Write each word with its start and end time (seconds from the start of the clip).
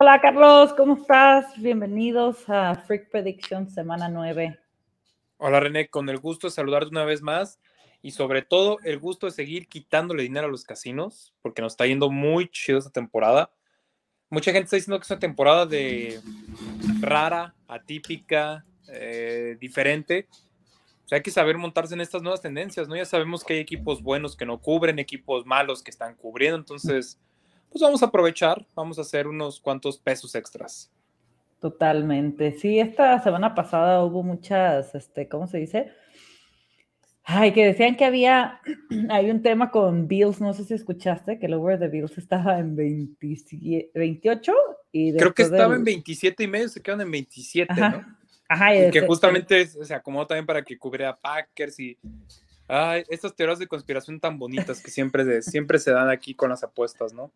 Hola 0.00 0.20
Carlos, 0.20 0.74
¿cómo 0.74 0.94
estás? 0.94 1.54
Bienvenidos 1.56 2.48
a 2.48 2.74
Freak 2.74 3.10
Prediction 3.10 3.70
semana 3.70 4.10
9. 4.10 4.58
Hola 5.38 5.60
René, 5.60 5.88
con 5.88 6.10
el 6.10 6.18
gusto 6.18 6.48
de 6.48 6.50
saludarte 6.50 6.90
una 6.90 7.06
vez 7.06 7.22
más 7.22 7.58
y 8.02 8.12
sobre 8.12 8.42
todo 8.42 8.78
el 8.84 8.98
gusto 8.98 9.26
de 9.26 9.32
seguir 9.32 9.68
quitándole 9.68 10.22
dinero 10.22 10.46
a 10.46 10.50
los 10.50 10.64
casinos 10.64 11.34
porque 11.42 11.62
nos 11.62 11.72
está 11.72 11.86
yendo 11.86 12.10
muy 12.10 12.48
chido 12.48 12.78
esta 12.78 12.90
temporada. 12.90 13.50
Mucha 14.30 14.52
gente 14.52 14.64
está 14.64 14.76
diciendo 14.76 14.98
que 14.98 15.04
es 15.04 15.10
una 15.10 15.20
temporada 15.20 15.66
de 15.66 16.20
rara, 17.00 17.54
atípica, 17.66 18.64
eh, 18.88 19.56
diferente. 19.58 20.28
O 21.04 21.08
sea, 21.08 21.16
hay 21.16 21.22
que 21.22 21.30
saber 21.30 21.56
montarse 21.56 21.94
en 21.94 22.02
estas 22.02 22.20
nuevas 22.20 22.42
tendencias, 22.42 22.86
¿no? 22.86 22.94
Ya 22.94 23.06
sabemos 23.06 23.42
que 23.42 23.54
hay 23.54 23.60
equipos 23.60 24.02
buenos 24.02 24.36
que 24.36 24.44
no 24.44 24.60
cubren, 24.60 24.98
equipos 24.98 25.46
malos 25.46 25.82
que 25.82 25.90
están 25.90 26.14
cubriendo, 26.14 26.58
entonces, 26.58 27.18
pues 27.70 27.80
vamos 27.80 28.02
a 28.02 28.06
aprovechar, 28.06 28.66
vamos 28.74 28.98
a 28.98 29.02
hacer 29.02 29.26
unos 29.26 29.58
cuantos 29.58 29.96
pesos 29.96 30.34
extras. 30.34 30.92
Totalmente. 31.60 32.52
Sí, 32.52 32.78
esta 32.78 33.18
semana 33.20 33.54
pasada 33.54 34.04
hubo 34.04 34.22
muchas, 34.22 34.94
este, 34.94 35.28
¿cómo 35.28 35.46
se 35.46 35.58
dice? 35.58 35.92
Ay, 37.30 37.52
que 37.52 37.62
decían 37.66 37.94
que 37.96 38.06
había, 38.06 38.58
hay 39.10 39.30
un 39.30 39.42
tema 39.42 39.70
con 39.70 40.08
Bills, 40.08 40.40
no 40.40 40.54
sé 40.54 40.64
si 40.64 40.72
escuchaste, 40.72 41.38
que 41.38 41.44
el 41.44 41.52
over 41.54 41.78
de 41.78 41.88
Bills 41.88 42.16
estaba 42.16 42.58
en 42.58 42.74
27 42.74 43.90
28 43.94 44.52
y 44.92 45.14
Creo 45.14 45.34
que 45.34 45.42
estaba 45.42 45.68
del- 45.74 45.80
en 45.80 45.84
27 45.84 46.42
y 46.44 46.46
medio, 46.46 46.68
se 46.70 46.80
quedan 46.80 47.02
en 47.02 47.10
27, 47.10 47.70
Ajá. 47.70 47.90
¿no? 47.90 48.16
Ajá, 48.48 48.74
y 48.74 48.78
Y 48.78 48.80
que 48.80 49.00
después- 49.00 49.06
justamente 49.08 49.60
es- 49.60 49.78
se 49.82 49.94
acomodó 49.94 50.26
también 50.26 50.46
para 50.46 50.62
que 50.64 50.78
cubriera 50.78 51.14
Packers 51.20 51.78
y 51.80 51.98
ay, 52.66 53.02
estas 53.10 53.36
teorías 53.36 53.58
de 53.58 53.66
conspiración 53.66 54.18
tan 54.20 54.38
bonitas 54.38 54.82
que 54.82 54.90
siempre, 54.90 55.24
de- 55.26 55.42
siempre 55.76 55.78
se 55.78 55.90
dan 55.90 56.08
aquí 56.08 56.34
con 56.34 56.48
las 56.48 56.62
apuestas, 56.64 57.12
¿no? 57.12 57.30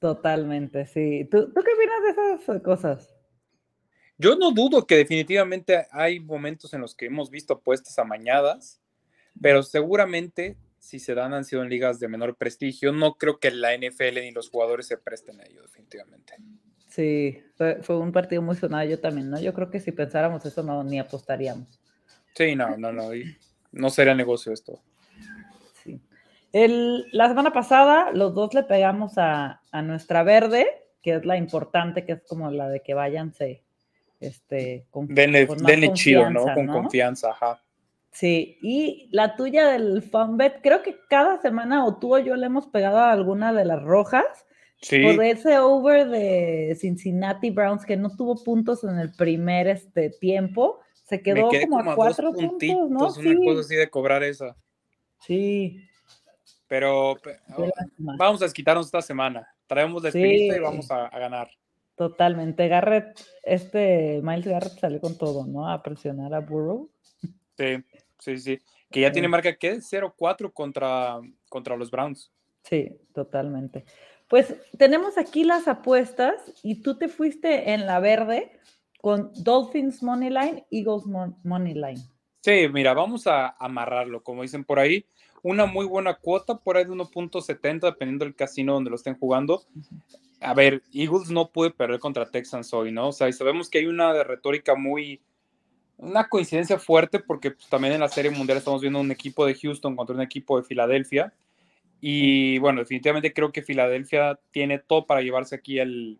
Totalmente, 0.00 0.86
sí. 0.86 1.26
¿Tú, 1.30 1.52
¿Tú 1.52 1.60
qué 1.62 1.70
opinas 1.72 2.16
de 2.16 2.42
esas 2.42 2.62
cosas? 2.62 3.14
Yo 4.16 4.34
no 4.34 4.50
dudo 4.50 4.84
que 4.86 4.96
definitivamente 4.96 5.86
hay 5.92 6.18
momentos 6.18 6.74
en 6.74 6.80
los 6.80 6.96
que 6.96 7.06
hemos 7.06 7.30
visto 7.30 7.54
apuestas 7.54 7.96
amañadas, 8.00 8.80
pero 9.40 9.62
seguramente 9.62 10.56
si 10.78 10.98
se 10.98 11.14
dan 11.14 11.34
han 11.34 11.44
sido 11.44 11.62
en 11.62 11.68
ligas 11.68 12.00
de 12.00 12.08
menor 12.08 12.36
prestigio. 12.36 12.92
No 12.92 13.14
creo 13.14 13.38
que 13.38 13.50
la 13.50 13.76
NFL 13.76 14.20
ni 14.22 14.30
los 14.30 14.48
jugadores 14.48 14.86
se 14.86 14.96
presten 14.96 15.40
a 15.40 15.44
ello, 15.44 15.62
definitivamente. 15.62 16.34
Sí, 16.88 17.42
fue, 17.56 17.82
fue 17.82 17.98
un 17.98 18.12
partido 18.12 18.40
muy 18.42 18.56
sonado 18.56 18.88
yo 18.88 18.98
también, 18.98 19.30
¿no? 19.30 19.40
Yo 19.40 19.52
creo 19.52 19.70
que 19.70 19.80
si 19.80 19.92
pensáramos 19.92 20.44
eso 20.46 20.62
no 20.62 20.82
ni 20.82 20.98
apostaríamos. 20.98 21.80
Sí, 22.34 22.56
no, 22.56 22.76
no, 22.76 22.92
no. 22.92 23.10
No 23.72 23.90
sería 23.90 24.14
negocio 24.14 24.52
esto. 24.52 24.80
Sí. 25.84 26.00
El, 26.52 27.06
la 27.12 27.28
semana 27.28 27.52
pasada 27.52 28.10
los 28.12 28.34
dos 28.34 28.54
le 28.54 28.62
pegamos 28.62 29.18
a, 29.18 29.60
a 29.70 29.82
nuestra 29.82 30.22
verde, 30.22 30.66
que 31.02 31.16
es 31.16 31.26
la 31.26 31.36
importante, 31.36 32.06
que 32.06 32.12
es 32.12 32.22
como 32.26 32.50
la 32.50 32.68
de 32.68 32.80
que 32.80 32.94
váyanse 32.94 33.62
este, 34.20 34.86
con, 34.90 35.06
Denle, 35.08 35.46
con 35.46 35.58
denle 35.58 35.92
chido, 35.92 36.30
¿no? 36.30 36.46
Con 36.54 36.66
¿no? 36.66 36.72
confianza, 36.72 37.30
ajá. 37.30 37.62
Sí, 38.18 38.58
y 38.62 39.08
la 39.12 39.36
tuya 39.36 39.68
del 39.68 40.02
FunBet, 40.02 40.60
creo 40.60 40.82
que 40.82 40.96
cada 41.08 41.40
semana 41.40 41.84
o 41.86 41.98
tú 41.98 42.16
o 42.16 42.18
yo 42.18 42.34
le 42.34 42.46
hemos 42.46 42.66
pegado 42.66 42.98
a 42.98 43.12
alguna 43.12 43.52
de 43.52 43.64
las 43.64 43.80
rojas 43.82 44.24
Sí, 44.80 45.02
por 45.02 45.22
ese 45.24 45.58
over 45.58 46.08
de 46.08 46.76
Cincinnati 46.80 47.50
Browns 47.50 47.84
que 47.84 47.96
no 47.96 48.14
tuvo 48.16 48.42
puntos 48.42 48.82
en 48.82 48.98
el 48.98 49.12
primer 49.12 49.68
este, 49.68 50.10
tiempo. 50.10 50.80
Se 51.04 51.20
quedó 51.22 51.48
como, 51.48 51.78
como 51.78 51.90
a 51.92 51.94
cuatro 51.94 52.32
puntos, 52.32 52.90
¿no? 52.90 52.98
una 53.06 53.10
Sí, 53.10 53.36
cosa 53.44 53.60
así 53.60 53.76
de 53.76 53.88
cobrar 53.90 54.22
esa. 54.24 54.56
sí. 55.20 55.84
Pero 56.66 57.16
lástima. 57.56 58.16
vamos 58.18 58.42
a 58.42 58.44
desquitarnos 58.46 58.86
esta 58.86 59.00
semana. 59.00 59.46
Traemos 59.66 60.02
la 60.02 60.10
Sí. 60.12 60.22
espinita 60.22 60.56
y 60.56 60.60
vamos 60.60 60.90
a, 60.90 61.06
a 61.06 61.18
ganar. 61.18 61.48
Totalmente. 61.94 62.68
Garrett, 62.68 63.18
este 63.42 64.20
Miles 64.22 64.46
Garrett 64.46 64.78
salió 64.78 65.00
con 65.00 65.16
todo, 65.16 65.46
¿no? 65.46 65.70
A 65.70 65.82
presionar 65.82 66.34
a 66.34 66.40
Burrow. 66.40 66.90
Sí, 67.56 67.82
sí, 68.18 68.36
sí. 68.38 68.58
Que 68.90 69.00
ya 69.02 69.08
Sí. 69.08 69.14
tiene 69.14 69.28
marca 69.28 69.56
que 69.56 69.80
0-4 69.80 70.52
contra, 70.52 71.20
contra 71.48 71.76
los 71.76 71.90
Browns. 71.90 72.32
Sí, 72.62 72.90
totalmente. 73.14 73.84
Pues 74.28 74.54
tenemos 74.78 75.16
aquí 75.18 75.44
las 75.44 75.68
apuestas 75.68 76.34
y 76.62 76.82
tú 76.82 76.98
te 76.98 77.08
fuiste 77.08 77.72
en 77.72 77.86
la 77.86 77.98
verde 78.00 78.60
con 79.00 79.30
Dolphins 79.42 80.02
Money 80.02 80.28
Line, 80.30 80.66
Eagles 80.70 81.06
Mon- 81.06 81.36
Money 81.44 81.74
Line. 81.74 82.00
Sí, 82.42 82.68
mira, 82.72 82.94
vamos 82.94 83.26
a 83.26 83.48
amarrarlo, 83.58 84.22
como 84.22 84.42
dicen 84.42 84.64
por 84.64 84.78
ahí. 84.78 85.06
Una 85.42 85.66
muy 85.66 85.86
buena 85.86 86.14
cuota, 86.14 86.56
por 86.58 86.76
ahí 86.76 86.84
de 86.84 86.90
1.70, 86.90 87.86
dependiendo 87.86 88.24
del 88.24 88.34
casino 88.34 88.74
donde 88.74 88.90
lo 88.90 88.96
estén 88.96 89.16
jugando. 89.18 89.62
A 90.40 90.52
ver, 90.54 90.82
Eagles 90.92 91.30
no 91.30 91.50
puede 91.50 91.70
perder 91.70 92.00
contra 92.00 92.30
Texans 92.30 92.72
hoy, 92.74 92.90
¿no? 92.92 93.08
O 93.08 93.12
sea, 93.12 93.28
y 93.28 93.32
sabemos 93.32 93.70
que 93.70 93.78
hay 93.78 93.86
una 93.86 94.22
retórica 94.24 94.74
muy. 94.74 95.20
Una 95.98 96.28
coincidencia 96.28 96.78
fuerte, 96.78 97.18
porque 97.18 97.50
pues, 97.50 97.68
también 97.68 97.92
en 97.94 98.00
la 98.00 98.08
Serie 98.08 98.30
Mundial 98.30 98.58
estamos 98.58 98.80
viendo 98.80 99.00
un 99.00 99.10
equipo 99.10 99.44
de 99.44 99.54
Houston 99.54 99.96
contra 99.96 100.14
un 100.14 100.22
equipo 100.22 100.56
de 100.58 100.64
Filadelfia. 100.66 101.32
Y 102.00 102.58
bueno, 102.58 102.80
definitivamente 102.80 103.32
creo 103.32 103.50
que 103.52 103.62
Filadelfia 103.62 104.38
tiene 104.52 104.78
todo 104.78 105.06
para 105.06 105.20
llevarse 105.22 105.56
aquí 105.56 105.80
el, 105.80 106.18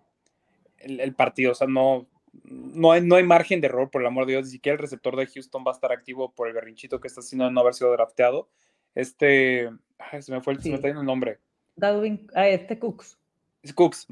el, 0.79 0.99
el 1.01 1.15
partido. 1.15 1.53
O 1.53 1.55
sea, 1.55 1.69
no, 1.69 2.07
no, 2.45 2.91
hay, 2.93 3.03
no 3.03 3.15
hay 3.15 3.23
margen 3.23 3.61
de 3.61 3.69
error, 3.69 3.89
por 3.91 4.01
el 4.03 4.09
amor 4.09 4.27
de 4.27 4.33
Dios. 4.33 4.47
Ni 4.47 4.51
siquiera 4.53 4.75
el 4.75 4.83
receptor 4.83 5.15
de 5.17 5.27
Houston 5.27 5.63
va 5.65 5.71
a 5.71 5.75
estar 5.75 5.93
activo 5.93 6.33
por 6.33 6.49
el 6.49 6.55
berrinchito 6.55 7.01
que 7.01 7.07
está 7.09 7.21
haciendo 7.21 7.45
de 7.45 7.53
no 7.53 7.61
haber 7.61 7.75
sido 7.75 7.93
drafteado. 7.93 8.49
Este. 8.97 9.71
ay, 9.99 10.23
se 10.23 10.33
me 10.33 10.41
fue 10.41 10.55
el, 10.55 10.63
se 10.63 10.71
me 10.71 10.73
Sí. 10.73 10.75
está 10.77 10.89
yendo 10.89 11.03
el 11.03 11.07
nombre. 11.07 11.39
Dalvin, 11.77 12.29
ah, 12.35 12.49
este 12.49 12.77
Cooks. 12.81 13.17
Es 13.63 13.73
Cooks. 13.73 14.09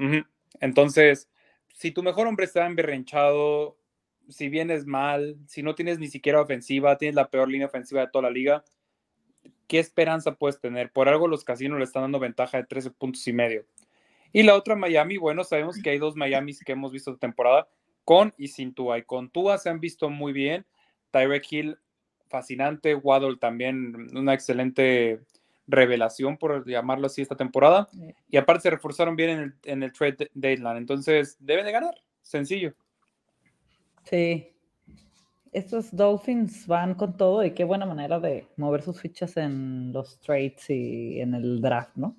Entonces, 0.61 1.29
si 1.73 1.91
tu 1.91 2.01
mejor 2.01 2.27
hombre 2.27 2.45
está 2.45 2.65
emberrinchado, 2.65 3.75
si 4.29 4.49
vienes 4.49 4.85
mal, 4.85 5.37
si 5.47 5.63
no 5.63 5.75
tienes 5.75 5.99
ni 5.99 6.07
siquiera 6.07 6.41
ofensiva, 6.41 6.97
tienes 6.97 7.15
la 7.15 7.29
peor 7.29 7.49
línea 7.49 7.67
ofensiva 7.67 8.01
de 8.01 8.07
toda 8.07 8.23
la 8.23 8.29
liga, 8.29 8.63
¿qué 9.67 9.79
esperanza 9.79 10.35
puedes 10.35 10.59
tener? 10.59 10.91
Por 10.91 11.09
algo 11.09 11.27
los 11.27 11.43
casinos 11.43 11.77
le 11.77 11.85
están 11.85 12.03
dando 12.03 12.19
ventaja 12.19 12.57
de 12.57 12.63
13 12.65 12.91
puntos 12.91 13.27
y 13.27 13.33
medio. 13.33 13.65
Y 14.33 14.43
la 14.43 14.55
otra 14.55 14.75
Miami, 14.75 15.17
bueno, 15.17 15.43
sabemos 15.43 15.81
que 15.81 15.89
hay 15.89 15.97
dos 15.97 16.15
Miamis 16.15 16.63
que 16.63 16.73
hemos 16.73 16.91
visto 16.91 17.11
esta 17.11 17.19
temporada, 17.19 17.67
con 18.03 18.33
y 18.37 18.49
sin 18.49 18.73
Tua. 18.73 18.97
Y 18.97 19.03
con 19.03 19.29
Tua 19.29 19.57
se 19.57 19.69
han 19.69 19.79
visto 19.79 20.09
muy 20.09 20.33
bien. 20.33 20.65
Tyreek 21.11 21.51
Hill, 21.51 21.77
fascinante. 22.27 22.95
Waddle 22.95 23.37
también, 23.37 24.09
una 24.15 24.33
excelente 24.33 25.21
revelación, 25.65 26.37
por 26.37 26.67
llamarlo 26.67 27.07
así, 27.07 27.21
esta 27.21 27.35
temporada. 27.35 27.89
Y 28.29 28.37
aparte 28.37 28.63
se 28.63 28.69
reforzaron 28.69 29.15
bien 29.15 29.29
en 29.29 29.39
el, 29.39 29.53
en 29.65 29.83
el 29.83 29.91
trade 29.93 30.13
de- 30.13 30.31
deadline. 30.33 30.77
Entonces, 30.77 31.37
deben 31.39 31.65
de 31.65 31.71
ganar. 31.71 31.95
Sencillo. 32.21 32.73
Sí. 34.09 34.53
Estos 35.51 35.95
Dolphins 35.95 36.67
van 36.67 36.93
con 36.93 37.17
todo 37.17 37.43
y 37.43 37.51
qué 37.51 37.63
buena 37.63 37.85
manera 37.85 38.19
de 38.19 38.47
mover 38.57 38.81
sus 38.83 38.99
fichas 39.01 39.37
en 39.37 39.91
los 39.93 40.19
trades 40.19 40.69
y 40.69 41.19
en 41.19 41.33
el 41.33 41.61
draft, 41.61 41.95
¿no? 41.95 42.15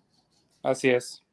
Así 0.62 0.88
es. 0.88 1.24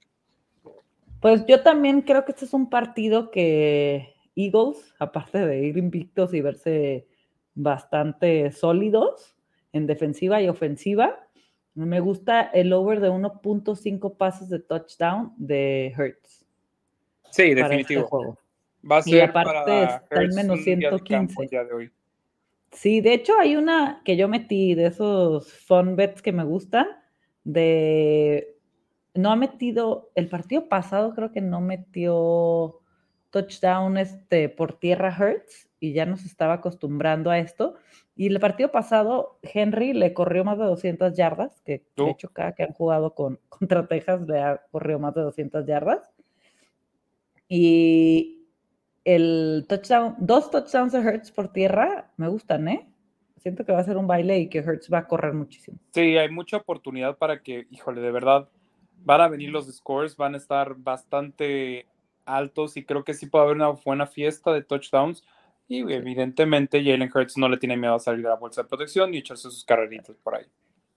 Pues 1.21 1.45
yo 1.47 1.63
también 1.63 2.01
creo 2.01 2.25
que 2.25 2.31
este 2.33 2.45
es 2.45 2.53
un 2.53 2.69
partido 2.69 3.31
que 3.31 4.13
Eagles, 4.35 4.93
aparte 4.99 5.45
de 5.45 5.65
ir 5.65 5.77
invictos 5.77 6.33
y 6.33 6.41
verse 6.41 7.07
bastante 7.55 8.51
sólidos 8.51 9.35
en 9.73 9.87
defensiva 9.87 10.41
y 10.41 10.49
ofensiva, 10.49 11.27
me 11.73 11.99
gusta 11.99 12.41
el 12.41 12.71
over 12.73 12.99
de 12.99 13.09
1.5 13.09 14.17
pases 14.17 14.49
de 14.49 14.59
touchdown 14.59 15.33
de 15.37 15.93
Hertz 15.97 16.45
Sí, 17.31 17.43
este 17.43 17.55
definitivo. 17.55 18.03
juego. 18.03 18.37
Va 18.89 18.97
a 18.97 18.99
Y 18.99 19.11
ser 19.11 19.29
aparte 19.29 19.51
para 19.65 19.95
está 19.95 20.21
en 20.21 20.35
menos 20.35 20.59
un 20.59 20.63
día 20.65 20.91
de 20.91 20.99
campo 21.03 21.43
115. 21.43 21.43
el 21.43 21.49
día 21.49 21.63
de 21.63 21.73
hoy. 21.73 21.91
Sí, 22.71 23.01
de 23.01 23.13
hecho 23.13 23.39
hay 23.39 23.55
una 23.55 24.01
que 24.03 24.17
yo 24.17 24.27
metí 24.27 24.75
de 24.75 24.87
esos 24.87 25.51
fun 25.53 25.95
bets 25.95 26.21
que 26.21 26.31
me 26.31 26.43
gustan, 26.43 26.87
de 27.43 28.55
no 29.13 29.31
ha 29.31 29.35
metido, 29.35 30.11
el 30.15 30.27
partido 30.27 30.67
pasado 30.67 31.13
creo 31.15 31.31
que 31.31 31.41
no 31.41 31.61
metió 31.61 32.81
touchdown 33.29 33.97
este, 33.97 34.49
por 34.49 34.77
tierra 34.77 35.15
Hertz 35.17 35.69
y 35.79 35.93
ya 35.93 36.05
nos 36.05 36.25
estaba 36.25 36.55
acostumbrando 36.55 37.31
a 37.31 37.39
esto. 37.39 37.75
Y 38.15 38.27
el 38.27 38.39
partido 38.39 38.71
pasado 38.71 39.39
Henry 39.41 39.93
le 39.93 40.13
corrió 40.13 40.43
más 40.43 40.57
de 40.57 40.65
200 40.65 41.15
yardas, 41.15 41.61
que 41.61 41.85
de 41.95 42.09
hecho 42.09 42.29
cada 42.31 42.53
que 42.53 42.63
han 42.63 42.73
jugado 42.73 43.13
con, 43.13 43.39
contra 43.49 43.87
Texas 43.87 44.21
le 44.27 44.39
ha 44.41 44.61
corrido 44.71 44.99
más 44.99 45.15
de 45.15 45.21
200 45.21 45.65
yardas. 45.65 46.11
Y 47.47 48.44
el 49.05 49.65
touchdown, 49.69 50.15
dos 50.17 50.51
touchdowns 50.51 50.91
de 50.91 50.99
Hertz 50.99 51.31
por 51.31 51.53
tierra 51.53 52.11
me 52.17 52.27
gustan, 52.27 52.67
¿eh? 52.67 52.87
Siento 53.37 53.63
que 53.63 53.71
va 53.71 53.79
a 53.79 53.83
ser 53.83 53.97
un 53.97 54.07
baile 54.07 54.39
y 54.39 54.49
que 54.49 54.57
Hertz 54.57 54.91
va 54.91 54.99
a 54.99 55.07
correr 55.07 55.33
muchísimo. 55.33 55.77
Sí, 55.91 56.17
hay 56.17 56.29
mucha 56.29 56.57
oportunidad 56.57 57.17
para 57.17 57.43
que, 57.43 57.67
híjole, 57.69 58.01
de 58.01 58.11
verdad, 58.11 58.49
van 59.03 59.21
a 59.21 59.27
venir 59.27 59.51
los 59.51 59.71
scores, 59.71 60.17
van 60.17 60.33
a 60.33 60.37
estar 60.37 60.73
bastante 60.75 61.85
altos 62.25 62.75
y 62.75 62.83
creo 62.83 63.03
que 63.03 63.13
sí 63.13 63.27
puede 63.27 63.45
haber 63.45 63.57
una 63.57 63.69
buena 63.69 64.07
fiesta 64.07 64.51
de 64.51 64.63
touchdowns. 64.63 65.23
Y 65.67 65.79
evidentemente 65.91 66.83
Jalen 66.83 67.11
Hurts 67.13 67.37
no 67.37 67.49
le 67.49 67.57
tiene 67.57 67.77
miedo 67.77 67.95
a 67.95 67.99
salir 67.99 68.25
a 68.25 68.31
la 68.31 68.35
bolsa 68.35 68.63
de 68.63 68.69
protección 68.69 69.13
y 69.13 69.19
echarse 69.19 69.43
sus 69.43 69.63
carreritas 69.63 70.15
por 70.17 70.35
ahí. 70.35 70.45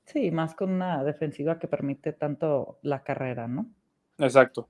Sí, 0.04 0.30
más 0.30 0.54
con 0.54 0.70
una 0.70 1.04
defensiva 1.04 1.58
que 1.58 1.68
permite 1.68 2.14
tanto 2.14 2.78
la 2.82 3.02
carrera, 3.02 3.46
¿no? 3.46 3.66
Exacto. 4.18 4.68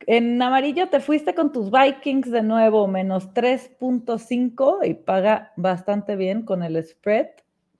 En 0.00 0.40
amarillo 0.40 0.88
te 0.88 1.00
fuiste 1.00 1.34
con 1.34 1.52
tus 1.52 1.70
Vikings 1.70 2.30
de 2.30 2.42
nuevo, 2.42 2.86
menos 2.86 3.32
3.5 3.32 4.86
y 4.86 4.94
paga 4.94 5.52
bastante 5.56 6.16
bien 6.16 6.42
con 6.42 6.62
el 6.62 6.84
spread. 6.84 7.28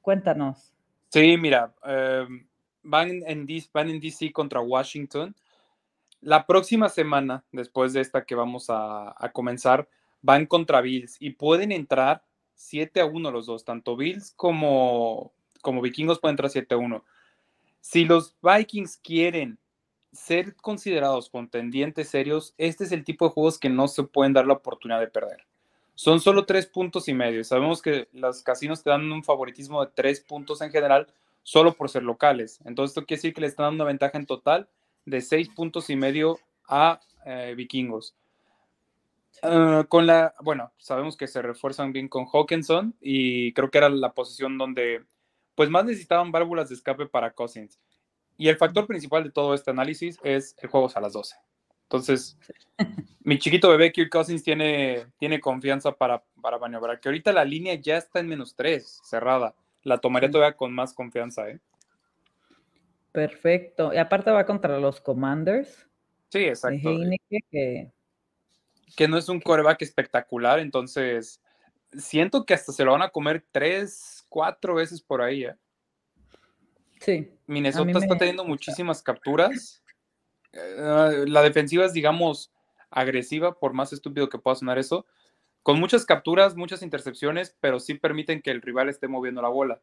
Cuéntanos. 0.01 0.73
Sí, 1.11 1.37
mira, 1.37 1.75
em, 1.85 2.47
van, 2.83 3.23
en 3.27 3.47
van 3.73 3.91
en 3.91 4.01
DC 4.01 4.33
contra 4.33 4.61
Washington. 4.61 5.35
La 6.21 6.47
próxima 6.47 6.89
semana, 6.89 7.45
después 7.53 7.93
de 7.93 8.01
esta 8.01 8.25
que 8.25 8.35
vamos 8.35 8.71
a, 8.71 9.15
a 9.17 9.31
comenzar, 9.33 9.89
van 10.23 10.47
contra 10.47 10.81
Bills 10.81 11.17
y 11.21 11.31
pueden 11.31 11.71
entrar 11.71 12.25
7 12.55 13.01
a 13.01 13.07
1 13.07 13.31
los 13.31 13.47
dos, 13.47 13.65
tanto 13.65 13.97
Bills 13.97 14.33
como, 14.35 15.33
como 15.61 15.83
Vikingos 15.83 16.19
pueden 16.19 16.33
entrar 16.33 16.51
7 16.51 16.75
a 16.75 16.79
1. 16.79 17.05
Si 17.81 18.05
los 18.05 18.37
Vikings 18.43 18.97
quieren 18.97 19.59
ser 20.17 20.57
considerados 20.57 21.31
contendientes 21.31 22.09
serios, 22.09 22.55
este 22.59 22.85
es 22.85 22.93
el 22.93 23.05
tipo 23.05 23.27
de 23.27 23.33
juegos 23.33 23.59
que 23.59 23.69
no 23.69 23.89
se 23.89 24.03
pueden 24.03 24.33
dar 24.33 24.47
la 24.47 24.55
oportunidad 24.55 25.01
de 25.01 25.09
perder. 25.09 25.47
Son 25.95 26.21
solo 26.21 26.45
tres 26.45 26.67
puntos 26.67 27.09
y 27.09 27.15
medio. 27.15 27.43
Sabemos 27.45 27.81
que 27.81 28.09
los 28.13 28.43
casinos 28.43 28.83
te 28.83 28.91
dan 28.91 29.11
un 29.11 29.25
favoritismo 29.25 29.85
de 29.85 29.93
tres 29.95 30.21
puntos 30.21 30.61
en 30.61 30.71
general, 30.71 31.07
solo 31.43 31.75
por 31.75 31.89
ser 31.89 32.03
locales. 32.03 32.61
Entonces, 32.65 32.91
esto 32.91 33.07
quiere 33.07 33.19
decir 33.19 33.35
que 33.35 33.41
le 33.41 33.47
están 33.47 33.65
dando 33.65 33.85
una 33.85 33.93
ventaja 33.93 34.19
en 34.19 34.27
total 34.27 34.69
de 35.05 35.21
seis 35.21 35.49
puntos 35.49 35.89
y 35.89 35.97
medio 35.97 36.39
a 36.69 37.01
eh, 37.25 37.55
vikingos. 37.57 38.15
Ah, 39.43 39.85
con 39.89 40.07
la, 40.07 40.35
bueno, 40.43 40.73
sabemos 40.79 41.17
que 41.17 41.29
se 41.29 41.43
refuerzan 41.43 41.93
bien 41.93 42.09
con 42.09 42.27
Hawkinson 42.27 42.95
y 43.01 43.53
creo 43.53 43.71
que 43.71 43.79
era 43.79 43.89
la 43.89 44.13
posición 44.13 44.59
donde 44.59 45.05
pues 45.55 45.71
más 45.71 45.85
necesitaban 45.85 46.33
válvulas 46.33 46.69
de 46.69 46.75
escape 46.75 47.07
para 47.07 47.33
Cousins. 47.33 47.79
Y 48.37 48.49
el 48.49 48.57
factor 48.57 48.87
principal 48.87 49.25
de 49.25 49.31
todo 49.31 49.55
este 49.55 49.71
análisis 49.71 50.19
es 50.23 50.55
el 50.59 50.69
juego 50.69 50.91
a 50.95 51.01
las 51.01 51.13
12. 51.13 51.37
Entonces, 51.85 52.39
mi 53.21 53.39
chiquito 53.39 53.71
bebé 53.71 53.93
Kirk 53.93 54.11
Cousins 54.11 54.43
tiene, 54.43 55.07
tiene 55.19 55.41
confianza 55.41 55.93
para, 55.93 56.23
para 56.41 56.59
maniobrar, 56.59 57.01
que 57.01 57.09
ahorita 57.09 57.33
la 57.33 57.45
línea 57.45 57.75
ya 57.75 57.97
está 57.97 58.21
en 58.21 58.29
menos 58.29 58.55
3, 58.55 59.01
cerrada. 59.05 59.55
La 59.83 59.99
tomaría 59.99 60.31
todavía 60.31 60.57
con 60.57 60.73
más 60.73 60.93
confianza, 60.93 61.49
¿eh? 61.49 61.61
Perfecto. 63.13 63.95
Y 63.95 63.99
aparte 63.99 64.31
va 64.31 64.45
contra 64.45 64.79
los 64.79 65.01
Commanders. 65.01 65.87
Sí, 66.29 66.41
exacto. 66.41 66.91
que, 67.51 67.93
que 68.97 69.09
no 69.09 69.17
es 69.17 69.29
un 69.29 69.41
coreback 69.41 69.81
espectacular, 69.83 70.59
entonces 70.59 71.41
siento 71.93 72.45
que 72.45 72.55
hasta 72.55 72.73
se 72.73 72.85
lo 72.85 72.93
van 72.93 73.03
a 73.03 73.11
comer 73.11 73.45
tres, 73.53 74.27
cuatro 74.29 74.75
veces 74.75 75.01
por 75.01 75.23
ahí, 75.23 75.45
¿eh? 75.45 75.55
Sí. 77.01 77.31
Minnesota 77.47 77.99
está 77.99 78.17
teniendo 78.17 78.45
muchísimas 78.45 79.03
capturas. 79.03 79.83
Eh, 80.53 81.25
la 81.27 81.43
defensiva 81.43 81.85
es, 81.85 81.93
digamos, 81.93 82.53
agresiva, 82.91 83.59
por 83.59 83.73
más 83.73 83.93
estúpido 83.93 84.29
que 84.29 84.39
pueda 84.39 84.57
sonar 84.57 84.79
eso. 84.79 85.07
Con 85.63 85.81
muchas 85.81 86.05
capturas, 86.07 86.57
muchas 86.57 86.83
intercepciones, 86.83 87.57
pero 87.61 87.81
sí 87.81 87.95
permiten 87.95 88.41
que 88.41 88.51
el 88.51 88.63
rival 88.63 88.89
esté 88.89 89.09
moviendo 89.09 89.43
la 89.43 89.49
bola. 89.49 89.81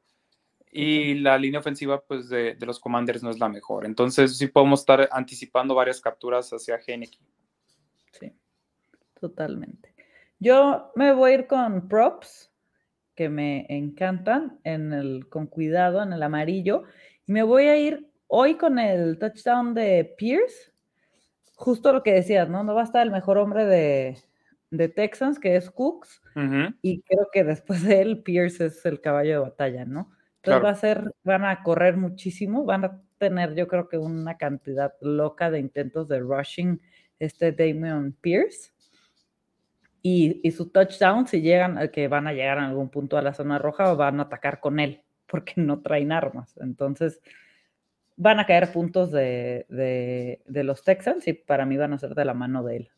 Y 0.71 1.15
la 1.15 1.37
línea 1.37 1.59
ofensiva 1.59 2.01
pues, 2.01 2.29
de, 2.29 2.57
los 2.61 2.79
Commanders 2.79 3.21
no 3.21 3.29
es 3.29 3.39
la 3.39 3.49
mejor. 3.49 3.85
Entonces 3.85 4.37
sí 4.37 4.47
podemos 4.47 4.79
estar 4.79 5.07
anticipando 5.11 5.75
varias 5.75 6.01
capturas 6.01 6.49
hacia 6.51 6.79
Geneki. 6.79 7.19
Sí, 8.11 8.33
totalmente. 9.19 9.93
Yo 10.39 10.91
me 10.95 11.13
voy 11.13 11.31
a 11.31 11.33
ir 11.35 11.47
con 11.47 11.87
props 11.87 12.52
que 13.15 13.29
me 13.29 13.65
encantan 13.69 14.59
en 14.63 14.93
el, 14.93 15.27
con 15.29 15.47
cuidado 15.47 16.01
en 16.03 16.13
el 16.13 16.23
amarillo. 16.23 16.83
Y 17.25 17.31
me 17.31 17.43
voy 17.43 17.65
a 17.65 17.77
ir 17.77 18.09
hoy 18.27 18.55
con 18.55 18.79
el 18.79 19.17
touchdown 19.19 19.73
de 19.73 20.13
Pierce. 20.17 20.71
Justo 21.55 21.93
lo 21.93 22.03
que 22.03 22.13
decías, 22.13 22.49
¿no? 22.49 22.63
No 22.63 22.73
va 22.75 22.81
a 22.81 22.85
estar 22.85 23.05
el 23.05 23.11
mejor 23.11 23.37
hombre 23.37 23.65
de, 23.65 24.17
de 24.71 24.89
Texans, 24.89 25.39
que 25.39 25.55
es 25.55 25.69
Cooks. 25.69 26.21
Y 26.81 27.01
creo 27.03 27.29
que 27.31 27.43
después 27.43 27.83
de 27.83 28.01
él, 28.01 28.23
Pierce 28.23 28.65
es 28.65 28.85
el 28.85 28.99
caballo 28.99 29.31
de 29.31 29.49
batalla, 29.49 29.85
¿no? 29.85 30.11
Entonces 30.37 30.63
va 30.63 30.69
a 30.71 30.75
ser, 30.75 31.11
van 31.23 31.45
a 31.45 31.63
correr 31.63 31.95
muchísimo, 31.95 32.65
van 32.65 32.83
a 32.83 33.01
tener 33.17 33.55
yo 33.55 33.67
creo 33.67 33.87
que 33.87 33.97
una 33.97 34.35
cantidad 34.37 34.93
loca 34.99 35.49
de 35.49 35.59
intentos 35.59 36.09
de 36.09 36.19
rushing 36.19 36.81
este 37.19 37.53
Damian 37.53 38.11
Pierce. 38.19 38.72
Y, 40.05 40.41
y, 40.43 40.51
su 40.51 40.69
touchdown, 40.69 41.27
si 41.27 41.41
llegan, 41.41 41.89
que 41.89 42.09
van 42.09 42.27
a 42.27 42.33
llegar 42.33 42.57
en 42.57 42.65
algún 42.65 42.89
punto 42.89 43.17
a 43.17 43.21
la 43.21 43.33
zona 43.33 43.57
roja, 43.57 43.93
van 43.93 44.19
a 44.19 44.23
atacar 44.23 44.59
con 44.59 44.79
él 44.79 45.01
porque 45.25 45.53
no 45.55 45.81
traen 45.81 46.11
armas. 46.11 46.57
Entonces, 46.57 47.21
van 48.15 48.39
a 48.39 48.45
caer 48.45 48.71
puntos 48.71 49.11
de, 49.11 49.65
los 50.47 50.83
Texans 50.83 51.27
y 51.27 51.33
para 51.33 51.65
mí 51.65 51.77
van 51.77 51.93
a 51.93 51.99
ser 51.99 52.15
de 52.15 52.25
la 52.25 52.33
mano 52.33 52.63
de 52.63 52.77
él. 52.77 52.89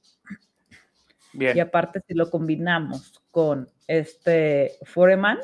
Bien. 1.33 1.55
Y 1.57 1.59
aparte, 1.59 2.01
si 2.07 2.13
lo 2.13 2.29
combinamos 2.29 3.21
con 3.31 3.69
este 3.87 4.73
Foreman, 4.83 5.39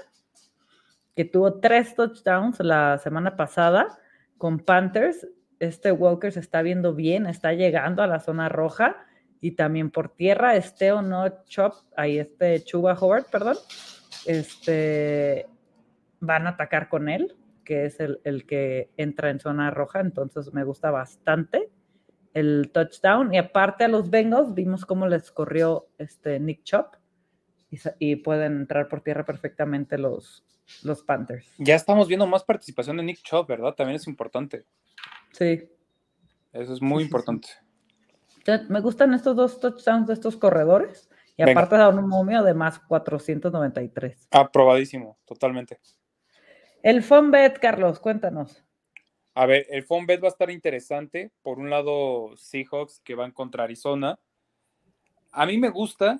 que 1.15 1.25
tuvo 1.25 1.59
tres 1.59 1.95
touchdowns 1.95 2.59
la 2.61 2.97
semana 2.97 3.35
pasada 3.35 3.99
con 4.37 4.59
Panthers, 4.59 5.27
este 5.59 5.91
Walker 5.91 6.31
se 6.31 6.39
está 6.39 6.61
viendo 6.61 6.95
bien, 6.95 7.27
está 7.27 7.53
llegando 7.53 8.01
a 8.01 8.07
la 8.07 8.19
zona 8.19 8.49
roja 8.49 9.05
y 9.41 9.51
también 9.51 9.89
por 9.89 10.09
tierra, 10.09 10.55
este 10.55 10.91
o 10.91 11.01
no 11.01 11.43
Chop, 11.45 11.73
ahí 11.97 12.19
este 12.19 12.63
Chuba 12.63 12.93
Howard, 12.93 13.25
perdón, 13.25 13.57
este 14.25 15.47
van 16.19 16.45
a 16.45 16.51
atacar 16.51 16.87
con 16.87 17.09
él, 17.09 17.35
que 17.65 17.85
es 17.85 17.99
el, 17.99 18.45
que 18.45 18.91
entra 18.95 19.31
en 19.31 19.39
zona 19.39 19.71
roja, 19.71 19.99
entonces 19.99 20.53
me 20.53 20.63
gusta 20.63 20.91
bastante 20.91 21.69
el 22.33 22.69
touchdown. 22.71 23.33
Y 23.33 23.39
aparte 23.39 23.83
a 23.83 23.87
los 23.87 24.09
Bengals 24.11 24.53
vimos 24.53 24.85
cómo 24.85 25.07
les 25.07 25.31
corrió 25.31 25.87
este 25.97 26.39
Nick 26.39 26.63
Chop 26.63 26.95
y, 27.99 28.17
pueden 28.17 28.57
entrar 28.57 28.87
por 28.87 29.01
tierra 29.01 29.25
perfectamente 29.25 29.97
los, 29.97 30.45
los 30.83 31.01
Panthers. 31.03 31.47
Ya 31.57 31.75
estamos 31.75 32.07
viendo 32.07 32.27
más 32.27 32.43
participación 32.43 32.97
de 32.97 33.03
Nick 33.03 33.23
Chop, 33.23 33.47
¿verdad? 33.47 33.73
También 33.73 33.95
es 33.95 34.07
importante. 34.07 34.65
Sí. 35.31 35.69
Eso 36.51 36.73
es 36.73 36.81
muy 36.81 37.03
importante. 37.03 37.47
Me 38.69 38.81
gustan 38.81 39.13
estos 39.13 39.35
dos 39.35 39.59
touchdowns 39.59 40.07
de 40.07 40.13
estos 40.13 40.37
corredores. 40.37 41.09
Y 41.37 41.43
aparte 41.43 41.77
da 41.77 41.89
un 41.89 42.07
momio 42.07 42.43
de 42.43 42.53
más 42.53 42.79
493. 42.79 44.27
Aprobadísimo, 44.31 45.17
totalmente. 45.25 45.79
El 46.83 47.03
bet, 47.31 47.59
Carlos, 47.59 47.99
cuéntanos. 47.99 48.63
A 49.33 49.45
ver, 49.45 49.65
el 49.69 49.85
bet 50.05 50.21
va 50.21 50.27
a 50.27 50.31
estar 50.31 50.49
interesante. 50.49 51.31
Por 51.41 51.59
un 51.59 51.69
lado, 51.69 52.35
Seahawks 52.35 52.99
que 52.99 53.15
van 53.15 53.31
contra 53.31 53.63
Arizona. 53.63 54.19
A 55.31 55.45
mí 55.45 55.57
me 55.57 55.69
gusta. 55.69 56.19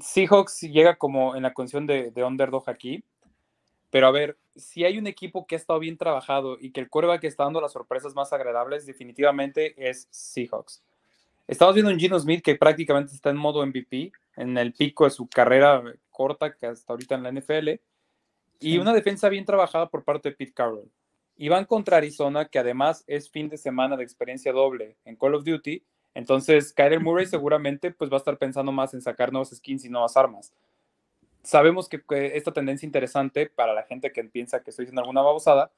Seahawks 0.00 0.60
llega 0.62 0.96
como 0.96 1.34
en 1.34 1.42
la 1.42 1.54
condición 1.54 1.86
de, 1.86 2.12
underdog 2.24 2.68
aquí. 2.68 3.04
Pero 3.90 4.08
a 4.08 4.10
ver, 4.10 4.36
si 4.56 4.84
hay 4.84 4.98
un 4.98 5.06
equipo 5.06 5.46
que 5.46 5.54
ha 5.54 5.58
estado 5.58 5.78
bien 5.78 5.96
trabajado 5.96 6.58
y 6.60 6.72
que 6.72 6.80
el 6.80 6.90
que 7.20 7.26
está 7.26 7.44
dando 7.44 7.60
las 7.60 7.72
sorpresas 7.72 8.14
más 8.14 8.32
agradables, 8.32 8.86
definitivamente 8.86 9.74
es 9.88 10.08
Seahawks. 10.10 10.82
Estamos 11.46 11.74
viendo 11.74 11.92
un 11.92 11.98
Gino 11.98 12.18
Smith 12.18 12.42
que 12.42 12.56
prácticamente 12.56 13.14
está 13.14 13.30
en 13.30 13.36
modo 13.36 13.64
MVP, 13.66 14.12
en 14.36 14.56
el 14.56 14.72
pico 14.72 15.04
de 15.04 15.10
su 15.10 15.28
carrera 15.28 15.82
corta 16.10 16.54
que 16.54 16.66
hasta 16.66 16.92
ahorita 16.92 17.16
en 17.16 17.22
la 17.22 17.32
NFL 17.32 17.80
y 18.60 18.78
una 18.78 18.94
defensa 18.94 19.28
bien 19.28 19.44
trabajada 19.44 19.90
por 19.90 20.04
parte 20.04 20.30
de 20.30 20.36
Pete 20.36 20.54
Carroll. 20.54 20.90
Y 21.36 21.48
van 21.48 21.64
contra 21.66 21.98
Arizona, 21.98 22.46
que 22.46 22.58
además 22.58 23.04
es 23.06 23.28
fin 23.28 23.48
de 23.48 23.58
semana 23.58 23.96
de 23.96 24.04
experiencia 24.04 24.52
doble 24.52 24.96
en 25.04 25.16
Call 25.16 25.34
of 25.34 25.44
Duty. 25.44 25.82
Entonces, 26.14 26.72
Kyler 26.72 27.00
Murray 27.00 27.26
seguramente 27.26 27.90
pues, 27.90 28.10
va 28.10 28.16
a 28.16 28.18
estar 28.18 28.38
pensando 28.38 28.72
más 28.72 28.94
en 28.94 29.02
sacar 29.02 29.32
nuevos 29.32 29.50
skins 29.50 29.84
y 29.84 29.90
nuevas 29.90 30.16
armas. 30.16 30.54
Sabemos 31.42 31.90
que, 31.90 32.02
esta 32.34 32.52
tendencia 32.52 32.86
interesante 32.86 33.50
para 33.54 33.74
la 33.74 33.82
gente 33.82 34.12
que 34.12 34.24
piensa 34.24 34.62
que 34.62 34.70
estoy 34.70 34.86
diciendo 34.86 35.02
alguna 35.02 35.20
babosada, 35.20 35.70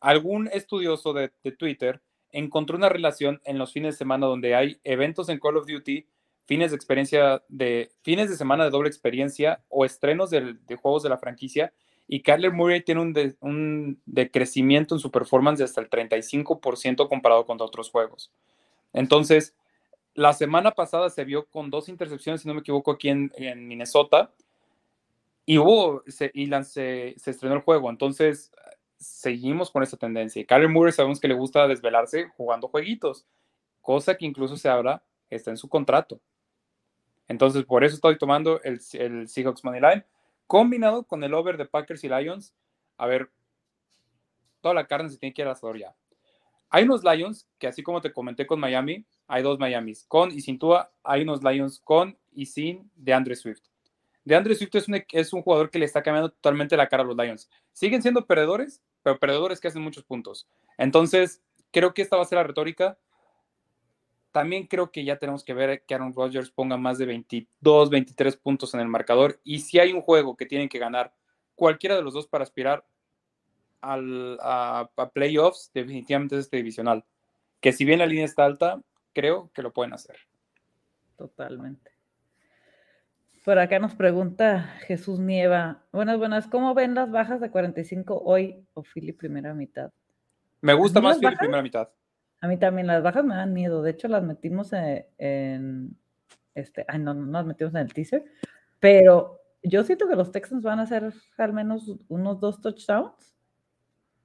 algún 0.00 0.48
estudioso 0.48 1.14
de, 1.14 1.30
Twitter 1.56 2.02
encontró 2.38 2.76
una 2.76 2.88
relación 2.88 3.40
en 3.44 3.58
los 3.58 3.72
fines 3.72 3.94
de 3.94 3.98
semana 3.98 4.26
donde 4.26 4.54
hay 4.54 4.78
eventos 4.84 5.28
en 5.28 5.38
Call 5.38 5.56
of 5.56 5.66
Duty, 5.66 6.06
fines 6.46 6.70
de 6.70 6.76
experiencia 6.76 7.42
de 7.48 7.90
fines 8.02 8.30
de 8.30 8.36
semana 8.36 8.64
de 8.64 8.70
doble 8.70 8.88
experiencia 8.88 9.62
o 9.68 9.84
estrenos 9.84 10.30
de 10.30 10.76
juegos 10.80 11.02
de 11.02 11.08
la 11.08 11.18
franquicia 11.18 11.72
y 12.08 12.22
Kyler 12.22 12.52
Murray 12.52 12.82
tiene 12.82 13.00
un, 13.40 14.00
decrecimiento 14.06 14.94
en 14.94 15.00
su 15.00 15.10
performance 15.10 15.58
de 15.58 15.64
hasta 15.64 15.80
el 15.80 15.90
35% 15.90 17.08
comparado 17.08 17.44
con 17.46 17.60
otros 17.60 17.90
juegos. 17.90 18.30
Entonces, 18.92 19.54
la 20.14 20.32
semana 20.32 20.70
pasada 20.70 21.10
se 21.10 21.24
vio 21.24 21.46
con 21.46 21.70
dos 21.70 21.88
intercepciones, 21.88 22.42
si 22.42 22.48
no 22.48 22.54
me 22.54 22.60
equivoco, 22.60 22.92
aquí 22.92 23.08
en, 23.08 23.32
Minnesota, 23.66 24.32
y 25.44 25.58
hubo, 25.58 26.02
se, 26.06 26.30
y 26.32 26.46
se, 26.62 27.14
estrenó 27.16 27.56
el 27.56 27.62
juego. 27.62 27.90
Entonces, 27.90 28.52
seguimos 29.06 29.70
con 29.70 29.82
esta 29.82 29.96
tendencia. 29.96 30.40
Y 30.40 30.44
Kyler 30.44 30.68
Murray 30.68 30.92
sabemos 30.92 31.20
que 31.20 31.28
le 31.28 31.34
gusta 31.34 31.66
desvelarse 31.68 32.28
jugando 32.36 32.68
jueguitos, 32.68 33.26
cosa 33.80 34.16
que 34.16 34.26
incluso 34.26 34.56
se 34.56 34.68
habla, 34.68 35.02
está 35.30 35.50
en 35.50 35.56
su 35.56 35.68
contrato. 35.68 36.20
Entonces, 37.28 37.64
por 37.64 37.84
eso 37.84 37.94
estoy 37.94 38.18
tomando 38.18 38.60
el, 38.62 38.80
Seahawks 38.80 39.64
Money 39.64 39.80
Line, 39.80 40.04
combinado 40.46 41.04
con 41.04 41.24
el 41.24 41.34
over 41.34 41.56
de 41.56 41.66
Packers 41.66 42.04
y 42.04 42.08
Lions. 42.08 42.54
A 42.98 43.06
ver, 43.06 43.30
toda 44.60 44.74
la 44.74 44.86
carne 44.86 45.08
se 45.08 45.18
tiene 45.18 45.34
que 45.34 45.42
ir 45.42 45.46
al 45.46 45.52
asador 45.52 45.78
ya. 45.78 45.94
Hay 46.68 46.84
unos 46.84 47.04
Lions 47.04 47.48
que, 47.58 47.66
así 47.66 47.82
como 47.82 48.00
te 48.00 48.12
comenté 48.12 48.46
con 48.46 48.60
Miami, 48.60 49.04
hay 49.26 49.42
dos 49.42 49.58
Miamis. 49.58 50.04
Con 50.08 50.30
y 50.32 50.40
sin 50.40 50.58
Tua, 50.58 50.90
hay 51.02 51.22
unos 51.22 51.42
Lions 51.42 51.80
con 51.80 52.16
y 52.32 52.46
sin 52.46 52.90
de 52.94 53.12
Andre 53.12 53.36
Swift. 53.36 53.62
De 54.24 54.34
Andre 54.34 54.56
Swift 54.56 54.74
es 54.74 54.88
un, 54.88 55.02
es 55.12 55.32
un 55.32 55.42
jugador 55.42 55.70
que 55.70 55.78
le 55.78 55.84
está 55.84 56.02
cambiando 56.02 56.30
totalmente 56.30 56.76
la 56.76 56.88
cara 56.88 57.04
a 57.04 57.06
los 57.06 57.16
Lions. 57.16 57.48
Siguen 57.72 58.02
siendo 58.02 58.26
perdedores, 58.26 58.82
pero 59.06 59.20
perdedores 59.20 59.60
que 59.60 59.68
hacen 59.68 59.82
muchos 59.82 60.02
puntos. 60.02 60.48
Entonces, 60.78 61.40
creo 61.70 61.94
que 61.94 62.02
esta 62.02 62.16
va 62.16 62.24
a 62.24 62.26
ser 62.26 62.38
la 62.38 62.42
retórica. 62.42 62.98
También 64.32 64.66
creo 64.66 64.90
que 64.90 65.04
ya 65.04 65.16
tenemos 65.16 65.44
que 65.44 65.54
ver 65.54 65.84
que 65.86 65.94
Aaron 65.94 66.12
Rodgers 66.12 66.50
ponga 66.50 66.76
más 66.76 66.98
de 66.98 67.06
22, 67.06 67.88
23 67.88 68.36
puntos 68.36 68.74
en 68.74 68.80
el 68.80 68.88
marcador. 68.88 69.38
Y 69.44 69.60
si 69.60 69.78
hay 69.78 69.92
un 69.92 70.00
juego 70.00 70.36
que 70.36 70.44
tienen 70.44 70.68
que 70.68 70.80
ganar 70.80 71.14
cualquiera 71.54 71.94
de 71.94 72.02
los 72.02 72.14
dos 72.14 72.26
para 72.26 72.42
aspirar 72.42 72.84
al, 73.80 74.38
a, 74.40 74.90
playoffs, 75.14 75.70
definitivamente 75.72 76.34
es 76.34 76.46
este 76.46 76.56
divisional. 76.56 77.04
Que 77.60 77.72
si 77.72 77.84
bien 77.84 78.00
la 78.00 78.06
línea 78.06 78.24
está 78.24 78.44
alta, 78.44 78.82
creo 79.12 79.52
que 79.54 79.62
lo 79.62 79.72
pueden 79.72 79.92
hacer. 79.92 80.16
Totalmente. 81.16 81.92
Por 83.46 83.60
acá 83.60 83.78
nos 83.78 83.94
pregunta 83.94 84.74
Jesús 84.88 85.20
Nieva. 85.20 85.80
Buenas, 85.92 86.18
buenas. 86.18 86.48
¿Cómo 86.48 86.74
ven 86.74 86.96
las 86.96 87.12
bajas 87.12 87.40
de 87.40 87.48
45 87.48 88.22
hoy 88.24 88.66
o 88.74 88.82
Philly 88.82 89.12
primera 89.12 89.54
mitad? 89.54 89.92
Me 90.62 90.74
gusta 90.74 91.00
más 91.00 91.20
Philly 91.20 91.36
primera 91.36 91.62
mitad. 91.62 91.88
A 92.40 92.48
mí 92.48 92.58
también 92.58 92.88
las 92.88 93.04
bajas 93.04 93.24
me 93.24 93.36
dan 93.36 93.52
miedo. 93.52 93.82
De 93.82 93.92
hecho, 93.92 94.08
las 94.08 94.24
metimos 94.24 94.72
en, 94.72 95.96
este, 96.56 96.84
ay, 96.88 96.98
no, 96.98 97.14
no 97.14 97.30
las 97.30 97.46
metimos 97.46 97.72
en 97.74 97.82
el 97.82 97.94
teaser, 97.94 98.24
pero 98.80 99.38
yo 99.62 99.84
siento 99.84 100.08
que 100.08 100.16
los 100.16 100.32
Texans 100.32 100.64
van 100.64 100.80
a 100.80 100.82
hacer 100.82 101.12
al 101.38 101.52
menos 101.52 102.00
unos 102.08 102.40
dos 102.40 102.60
touchdowns. 102.60 103.36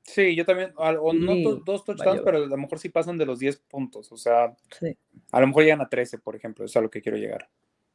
Sí, 0.01 0.35
yo 0.35 0.47
también, 0.47 0.73
o 0.75 1.13
no 1.13 1.35
dos 1.63 1.85
touchdowns, 1.85 2.23
pero 2.25 2.37
a 2.37 2.47
lo 2.47 2.57
mejor 2.57 2.79
sí 2.79 2.89
pasan 2.89 3.19
de 3.19 3.27
los 3.27 3.37
10 3.37 3.55
puntos, 3.69 4.11
o 4.11 4.17
sea, 4.17 4.45
a 5.31 5.39
lo 5.39 5.45
mejor 5.45 5.61
llegan 5.61 5.81
a 5.81 5.89
13, 5.89 6.17
por 6.17 6.35
ejemplo, 6.35 6.65
es 6.65 6.75
a 6.75 6.81
lo 6.81 6.89
que 6.89 7.03
quiero 7.03 7.19
llegar. 7.19 7.47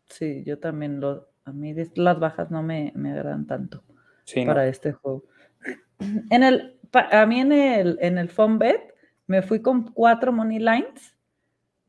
Sí, 0.09 0.43
yo 0.45 0.59
también, 0.59 1.01
lo, 1.01 1.29
a 1.45 1.53
mí 1.53 1.75
las 1.95 2.19
bajas 2.19 2.51
no 2.51 2.63
me, 2.63 2.93
me 2.95 3.13
agradan 3.13 3.47
tanto 3.47 3.83
para 4.45 4.67
este 4.67 4.93
juego. 4.93 5.25
En 6.31 6.43
el, 6.43 6.79
a 6.93 7.25
mí 7.25 7.41
en 7.41 7.53
el, 7.53 7.99
en 8.03 8.19
el 8.19 8.31
bet 8.59 8.95
me 9.27 9.41
fui 9.41 9.63
con 9.63 9.93
cuatro 9.93 10.31
money 10.31 10.59
lines, 10.59 11.17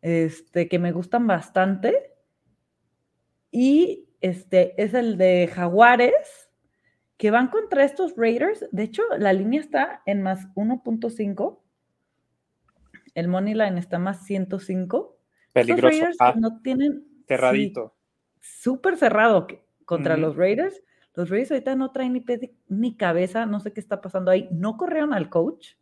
este, 0.02 0.70
que 0.70 0.80
me 0.80 0.94
gustan 0.94 1.28
bastante, 1.28 2.14
y 3.52 4.08
este 4.22 4.82
es 4.82 4.94
el 4.94 5.18
de 5.18 5.50
Jaguares, 5.54 6.50
que 7.18 7.32
van 7.32 7.48
contra 7.48 7.84
estos 7.84 8.16
Raiders. 8.16 8.66
De 8.72 8.84
hecho, 8.84 9.04
la 9.18 9.34
línea 9.34 9.60
está 9.60 10.02
en 10.06 10.22
más 10.22 10.48
1.5. 10.56 11.60
El 13.16 13.28
money 13.28 13.56
line 13.56 13.80
está 13.80 14.00
más 14.00 14.26
105. 14.26 15.18
Peligroso. 15.54 15.88
Los 15.88 15.92
Raiders 15.92 16.18
ah, 16.20 16.36
no 16.38 16.62
tienen. 16.62 17.04
Cerradito. 17.28 17.97
Súper 18.62 18.98
cerrado 18.98 19.48
contra 19.86 20.18
los 20.18 20.36
Raiders. 20.36 20.82
Los 21.14 21.30
Raiders 21.30 21.52
ahorita 21.52 21.76
no 21.76 21.92
traen 21.92 22.14
ni, 22.14 22.26
ni 22.68 22.96
cabeza. 22.96 23.46
No 23.46 23.60
sé 23.60 23.74
qué 23.74 23.80
está 23.80 24.02
pasando 24.02 24.32
ahí. 24.32 24.48
No 24.52 24.78
corrieron 24.78 25.14
al 25.14 25.30
coach, 25.30 25.76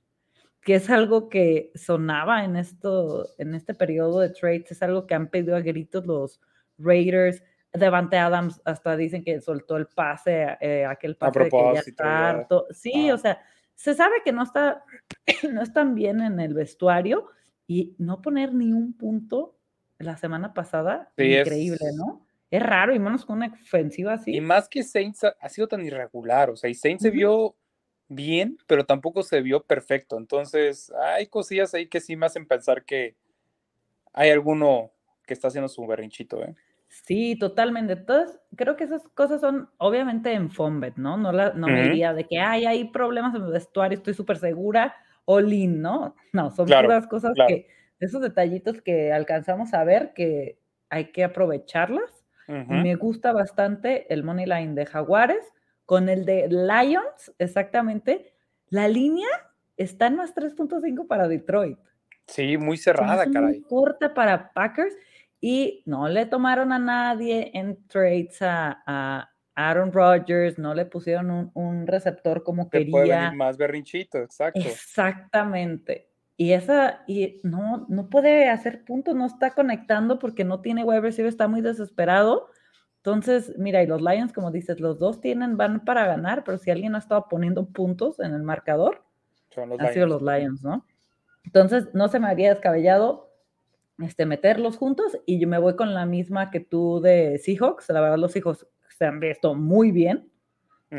que 0.61 0.75
es 0.75 0.89
algo 0.89 1.29
que 1.29 1.71
sonaba 1.75 2.43
en, 2.43 2.55
esto, 2.55 3.27
en 3.37 3.55
este 3.55 3.73
periodo 3.73 4.19
de 4.19 4.29
trades. 4.29 4.71
Es 4.71 4.81
algo 4.81 5.05
que 5.07 5.15
han 5.15 5.29
pedido 5.29 5.55
a 5.55 5.61
gritos 5.61 6.05
los 6.05 6.41
Raiders 6.77 7.43
Devante 7.77 8.17
Adams 8.17 8.61
hasta 8.65 8.95
dicen 8.95 9.23
que 9.23 9.41
soltó 9.41 9.77
el 9.77 9.87
pase, 9.87 10.57
eh, 10.61 10.85
aquel 10.85 11.15
pase 11.15 11.49
que 11.49 11.73
ya 11.73 11.79
está 11.79 12.47
Sí, 12.71 13.11
o 13.11 13.17
sea, 13.17 13.41
se 13.73 13.93
sabe 13.93 14.15
que 14.23 14.31
no 14.31 14.43
está, 14.43 14.83
no 15.51 15.61
están 15.61 15.95
bien 15.95 16.21
en 16.21 16.39
el 16.39 16.53
vestuario 16.53 17.27
y 17.67 17.95
no 17.97 18.21
poner 18.21 18.53
ni 18.53 18.71
un 18.71 18.93
punto 18.93 19.57
la 19.97 20.17
semana 20.17 20.53
pasada, 20.53 21.11
increíble, 21.17 21.85
¿no? 21.95 22.24
Es 22.51 22.61
raro 22.61 22.93
y 22.93 22.99
menos 22.99 23.25
con 23.25 23.37
una 23.37 23.47
ofensiva 23.47 24.13
así. 24.13 24.35
Y 24.35 24.41
más 24.41 24.69
que 24.69 24.83
Saints 24.83 25.23
ha, 25.23 25.49
sido 25.49 25.67
tan 25.67 25.83
irregular, 25.85 26.49
o 26.49 26.55
sea, 26.55 26.69
y 26.69 26.75
Saints 26.75 27.03
se 27.03 27.09
vio 27.09 27.55
bien, 28.07 28.57
pero 28.67 28.85
tampoco 28.85 29.23
se 29.23 29.41
vio 29.41 29.63
perfecto. 29.63 30.17
Entonces, 30.17 30.91
hay 31.01 31.27
cosillas 31.27 31.73
ahí 31.73 31.87
que 31.87 32.01
sí 32.01 32.15
me 32.15 32.27
hacen 32.27 32.47
pensar 32.47 32.85
que 32.85 33.15
hay 34.13 34.29
alguno 34.29 34.91
que 35.25 35.33
está 35.33 35.47
haciendo 35.47 35.67
su 35.67 35.85
berrinchito, 35.85 36.43
¿eh? 36.43 36.55
Sí, 36.87 37.37
totalmente. 37.37 37.93
Entonces, 37.93 38.39
creo 38.55 38.77
que 38.77 38.85
esas 38.85 39.07
cosas 39.09 39.41
son 39.41 39.69
obviamente 39.77 40.31
en 40.31 40.49
Fombet, 40.49 40.95
¿no? 40.95 41.17
No, 41.17 41.31
la, 41.31 41.51
no 41.53 41.67
me 41.67 41.83
diría 41.83 42.13
de 42.13 42.25
que 42.25 42.39
Ay, 42.39 42.65
hay 42.65 42.85
problemas 42.85 43.35
en 43.35 43.43
el 43.43 43.51
vestuario, 43.51 43.97
estoy 43.97 44.13
súper 44.13 44.37
segura, 44.37 44.95
o 45.25 45.39
Lin, 45.39 45.81
¿no? 45.81 46.15
No, 46.33 46.51
son 46.51 46.67
todas 46.67 47.07
cosas 47.07 47.33
que, 47.47 47.67
esos 47.99 48.21
detallitos 48.21 48.81
que 48.81 49.11
alcanzamos 49.11 49.73
a 49.73 49.83
ver 49.83 50.13
que 50.13 50.59
hay 50.89 51.11
que 51.11 51.23
aprovecharlas. 51.23 52.24
Me 52.47 52.95
gusta 52.95 53.33
bastante 53.33 54.11
el 54.13 54.23
money 54.23 54.45
line 54.45 54.75
de 54.75 54.85
Jaguares 54.85 55.43
con 55.85 56.09
el 56.09 56.25
de 56.25 56.47
Lions, 56.49 57.33
exactamente. 57.37 58.33
La 58.69 58.87
línea 58.87 59.27
está 59.77 60.07
en 60.07 60.15
más 60.15 60.35
3.5 60.35 61.07
para 61.07 61.27
Detroit. 61.27 61.79
Sí, 62.27 62.57
muy 62.57 62.77
cerrada, 62.77 63.25
caray. 63.31 63.59
Muy 63.59 63.61
corta 63.61 64.13
para 64.13 64.51
Packers 64.53 64.95
y 65.39 65.83
no 65.85 66.07
le 66.07 66.25
tomaron 66.25 66.71
a 66.71 66.79
nadie 66.79 67.51
en 67.53 67.87
trades 67.87 68.37
a, 68.41 69.31
Aaron 69.57 69.93
Rodgers, 69.93 70.59
no 70.59 70.73
le 70.73 70.85
pusieron 70.85 71.51
un, 71.53 71.87
receptor 71.87 72.43
como 72.43 72.69
quería. 72.69 73.31
más 73.31 73.55
berrinchito, 73.55 74.17
exacto. 74.17 74.59
Exactamente. 74.59 76.09
Y 76.37 76.51
esa, 76.51 77.03
y 77.07 77.39
no, 77.43 77.85
no 77.87 78.09
puede 78.09 78.49
hacer 78.49 78.83
puntos, 78.83 79.15
no 79.15 79.25
está 79.25 79.51
conectando 79.51 80.19
porque 80.19 80.43
no 80.43 80.61
tiene 80.61 80.83
wide 80.83 81.01
receiver, 81.01 81.29
está 81.29 81.47
muy 81.47 81.61
desesperado. 81.61 82.49
Entonces, 82.97 83.53
mira, 83.57 83.83
y 83.83 83.87
los 83.87 84.01
Lions, 84.01 84.33
como 84.33 84.51
dices, 84.51 84.79
los 84.79 84.99
dos 84.99 85.21
tienen, 85.21 85.57
van 85.57 85.85
para 85.85 86.05
ganar, 86.05 86.43
pero 86.43 86.57
si 86.57 86.71
alguien 86.71 86.95
ha 86.95 86.97
estado 86.97 87.27
poniendo 87.29 87.67
puntos 87.67 88.19
en 88.19 88.33
el 88.33 88.43
marcador, 88.43 89.03
Son 89.51 89.69
los 89.69 89.79
sido 89.93 90.07
los 90.07 90.21
Lions, 90.21 90.63
¿no? 90.63 90.85
Entonces, 91.45 91.87
no 91.93 92.07
se 92.07 92.19
me 92.19 92.27
había 92.27 92.49
descabellado 92.49 93.31
este, 93.99 94.25
meterlos 94.25 94.77
juntos 94.77 95.17
y 95.25 95.39
yo 95.39 95.47
me 95.47 95.59
voy 95.59 95.75
con 95.75 95.93
la 95.93 96.05
misma 96.05 96.51
que 96.51 96.59
tú 96.59 96.99
de 96.99 97.37
Seahawks. 97.37 97.89
La 97.89 98.01
verdad, 98.01 98.17
los 98.17 98.31
Seahawks 98.31 98.67
se 98.89 99.05
han 99.05 99.19
visto 99.19 99.55
muy 99.55 99.91
bien, 99.91 100.29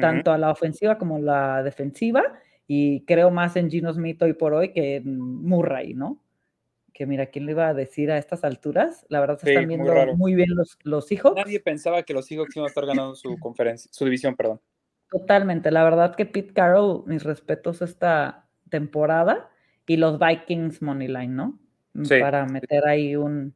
tanto 0.00 0.30
a 0.30 0.38
la 0.38 0.50
ofensiva 0.50 0.98
como 0.98 1.16
a 1.16 1.20
la 1.20 1.62
defensiva, 1.62 2.22
y 2.66 3.04
creo 3.04 3.30
más 3.30 3.54
en 3.56 3.70
Gino 3.70 3.92
Smith 3.92 4.20
hoy 4.22 4.32
por 4.32 4.54
hoy 4.54 4.72
que 4.72 4.96
en 4.96 5.18
Murray, 5.18 5.94
¿no? 5.94 6.20
Que 6.92 7.06
mira, 7.06 7.26
¿quién 7.26 7.46
le 7.46 7.52
iba 7.52 7.68
a 7.68 7.74
decir 7.74 8.10
a 8.10 8.18
estas 8.18 8.42
alturas? 8.42 9.06
La 9.08 9.20
verdad 9.20 9.38
se 9.38 9.50
están 9.50 9.68
viendo 9.68 10.16
muy, 10.16 10.34
bien 10.34 10.48
los, 10.54 10.76
los 10.82 11.06
Seahawks. 11.06 11.36
Nadie 11.36 11.60
pensaba 11.60 12.02
que 12.02 12.12
los 12.14 12.26
Seahawks 12.26 12.56
iban 12.56 12.64
a 12.64 12.68
estar 12.68 12.86
ganando 12.86 13.14
su 13.14 13.38
conferencia, 13.38 13.88
su 13.92 14.04
división, 14.04 14.34
perdón. 14.34 14.60
Totalmente, 15.10 15.70
la 15.70 15.84
verdad 15.84 16.16
que 16.16 16.26
Pete 16.26 16.52
Carroll, 16.52 17.04
mis 17.06 17.22
respetos 17.22 17.80
esta 17.82 18.48
temporada, 18.70 19.50
y 19.86 19.96
los 19.96 20.18
Vikings 20.18 20.82
Moneyline, 20.82 21.36
¿no? 21.36 21.60
para 22.20 22.44
meter 22.44 22.86
ahí 22.86 23.16
un, 23.16 23.54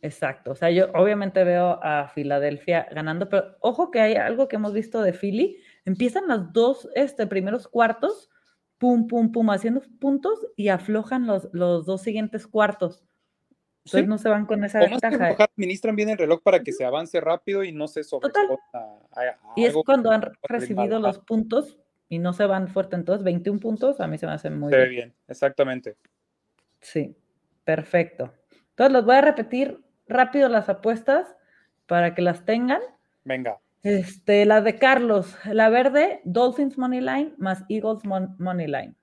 Exacto. 0.00 0.52
O 0.52 0.54
sea, 0.54 0.70
yo 0.70 0.90
obviamente 0.94 1.42
veo 1.44 1.78
a 1.82 2.08
Filadelfia 2.08 2.88
ganando, 2.90 3.28
pero 3.28 3.56
ojo 3.60 3.90
que 3.90 4.00
hay 4.00 4.14
algo 4.14 4.48
que 4.48 4.56
hemos 4.56 4.72
visto 4.72 5.02
de 5.02 5.12
Philly. 5.12 5.58
Empiezan 5.84 6.28
los 6.28 6.52
dos 6.52 6.88
este, 6.94 7.26
primeros 7.26 7.68
cuartos, 7.68 8.30
pum, 8.78 9.06
pum, 9.06 9.32
pum, 9.32 9.50
haciendo 9.50 9.82
puntos 10.00 10.46
y 10.56 10.68
aflojan 10.68 11.26
los, 11.26 11.48
los 11.52 11.84
dos 11.86 12.02
siguientes 12.02 12.46
cuartos. 12.46 13.04
Entonces 13.84 14.08
no 14.08 14.18
se 14.18 14.28
van 14.28 14.46
con 14.46 14.64
esa 14.64 14.80
ventaja. 14.80 15.36
administran 15.38 15.96
bien 15.96 16.10
el 16.10 16.18
reloj 16.18 16.42
para 16.42 16.62
que 16.62 16.72
se 16.72 16.84
avance 16.84 17.20
rápido 17.20 17.64
y 17.64 17.72
no 17.72 17.88
se 17.88 18.04
sobreexplota. 18.04 18.98
Y 19.56 19.64
es 19.64 19.74
cuando 19.84 20.10
han 20.10 20.30
recibido 20.42 20.98
los 20.98 21.18
puntos 21.18 21.78
y 22.08 22.18
no 22.18 22.32
se 22.32 22.44
van 22.44 22.68
fuerte. 22.68 22.96
Entonces, 22.96 23.24
21 23.24 23.60
puntos 23.60 24.00
a 24.00 24.06
mí 24.06 24.18
se 24.18 24.26
me 24.26 24.32
hacen 24.32 24.58
muy 24.58 24.72
se 24.72 24.78
bien. 24.78 24.90
bien. 24.90 25.14
Exactamente. 25.26 25.96
Sí, 26.80 27.16
perfecto. 27.64 28.32
Entonces, 28.70 28.92
los 28.92 29.04
voy 29.04 29.16
a 29.16 29.20
repetir 29.22 29.80
rápido 30.06 30.48
las 30.48 30.68
apuestas 30.68 31.34
para 31.86 32.14
que 32.14 32.22
las 32.22 32.44
tengan. 32.44 32.80
Venga. 33.24 33.58
Este, 33.82 34.44
la 34.44 34.60
de 34.60 34.76
Carlos, 34.78 35.36
la 35.44 35.68
verde, 35.68 36.20
Dolphins 36.24 36.76
Money 36.76 37.00
Line 37.00 37.34
más 37.38 37.64
Eagles 37.68 38.04
Money 38.04 38.66
Line. 38.66 38.94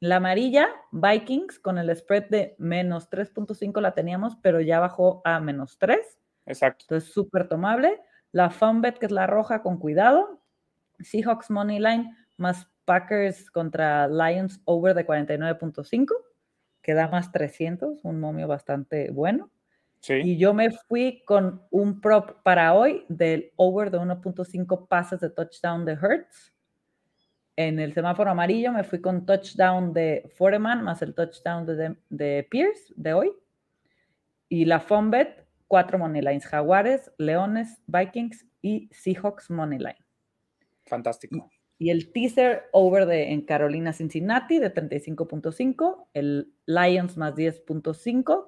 La 0.00 0.16
amarilla, 0.16 0.68
Vikings, 0.92 1.58
con 1.58 1.76
el 1.76 1.94
spread 1.94 2.28
de 2.30 2.54
menos 2.58 3.10
3.5 3.10 3.80
la 3.80 3.92
teníamos, 3.92 4.36
pero 4.36 4.60
ya 4.60 4.80
bajó 4.80 5.20
a 5.24 5.40
menos 5.40 5.76
3. 5.78 5.98
Exacto. 6.46 6.84
Entonces, 6.84 7.12
súper 7.12 7.48
tomable. 7.48 8.00
La 8.32 8.48
Funbet, 8.50 8.98
que 8.98 9.06
es 9.06 9.12
la 9.12 9.26
roja, 9.26 9.60
con 9.60 9.78
cuidado. 9.78 10.40
Seahawks 11.00 11.50
Money 11.50 11.78
Line 11.78 12.16
más 12.36 12.68
Packers 12.84 13.50
contra 13.50 14.08
Lions 14.08 14.60
over 14.64 14.94
de 14.94 15.06
49.5, 15.06 16.14
que 16.80 16.94
da 16.94 17.08
más 17.08 17.30
300, 17.32 18.04
un 18.04 18.20
momio 18.20 18.48
bastante 18.48 19.10
bueno. 19.10 19.50
Sí. 20.00 20.14
Y 20.14 20.38
yo 20.38 20.54
me 20.54 20.70
fui 20.70 21.22
con 21.24 21.62
un 21.70 22.00
prop 22.00 22.42
para 22.42 22.74
hoy 22.74 23.04
del 23.08 23.52
over 23.56 23.90
de 23.90 23.98
1.5 23.98 24.86
pases 24.88 25.20
de 25.20 25.30
touchdown 25.30 25.84
de 25.84 25.92
Hertz 25.92 26.52
en 27.58 27.80
el 27.80 27.92
semáforo 27.92 28.30
amarillo 28.30 28.70
me 28.70 28.84
fui 28.84 29.00
con 29.00 29.26
touchdown 29.26 29.92
de 29.92 30.30
Foreman 30.36 30.80
más 30.84 31.02
el 31.02 31.12
touchdown 31.12 31.66
de, 31.66 31.96
de 32.08 32.46
Pierce 32.48 32.94
de 32.94 33.12
hoy. 33.14 33.32
Y 34.48 34.64
la 34.64 34.78
Fonbet, 34.78 35.44
cuatro 35.66 35.98
money 35.98 36.22
lines, 36.22 36.46
Jaguares, 36.46 37.10
Leones, 37.18 37.82
Vikings 37.88 38.46
y 38.62 38.88
Seahawks 38.92 39.50
money 39.50 39.80
line. 39.80 39.98
Fantástico. 40.86 41.50
Y, 41.78 41.90
el 41.90 42.12
teaser 42.12 42.68
over 42.70 43.06
de 43.06 43.32
en 43.32 43.42
Carolina 43.42 43.92
Cincinnati 43.92 44.60
de 44.60 44.72
35.5, 44.72 46.06
el 46.14 46.52
Lions 46.64 47.16
más 47.16 47.34
10.5, 47.34 48.46